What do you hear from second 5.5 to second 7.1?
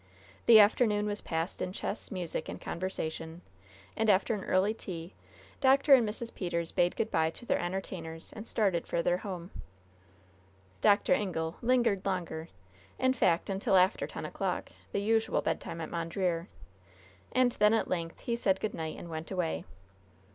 Dr. and Mrs. Peters bade